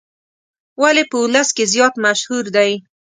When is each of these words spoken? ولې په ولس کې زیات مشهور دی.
ولې 0.81 1.03
په 1.09 1.17
ولس 1.23 1.49
کې 1.55 1.65
زیات 1.73 1.93
مشهور 2.05 2.45
دی. 2.55 2.71